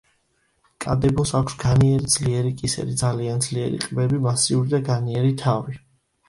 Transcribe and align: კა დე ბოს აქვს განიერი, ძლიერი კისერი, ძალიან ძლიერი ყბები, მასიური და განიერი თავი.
კა 0.85 0.93
დე 1.01 1.09
ბოს 1.19 1.33
აქვს 1.39 1.57
განიერი, 1.63 2.09
ძლიერი 2.13 2.53
კისერი, 2.61 2.95
ძალიან 3.03 3.45
ძლიერი 3.49 3.83
ყბები, 3.85 4.23
მასიური 4.25 4.73
და 4.75 4.81
განიერი 4.89 5.37
თავი. 5.45 5.79